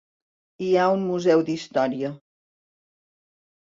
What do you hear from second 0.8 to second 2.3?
un museu d'història.